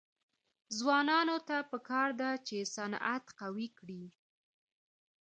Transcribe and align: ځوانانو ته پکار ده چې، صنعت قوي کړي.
ځوانانو 0.77 1.37
ته 1.47 1.57
پکار 1.71 2.09
ده 2.21 2.31
چې، 2.47 2.57
صنعت 2.75 3.25
قوي 3.39 3.67
کړي. 3.77 4.03